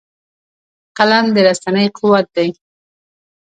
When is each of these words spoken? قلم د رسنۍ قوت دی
قلم 0.97 1.25
د 1.35 1.37
رسنۍ 1.47 1.87
قوت 1.97 2.27
دی 2.35 2.49